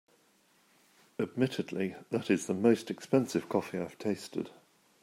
Admittedly, 1.19 1.93
that 2.09 2.31
is 2.31 2.47
the 2.47 2.55
most 2.55 2.89
expensive 2.89 3.47
coffee 3.47 3.77
I’ve 3.77 3.99
tasted. 3.99 4.49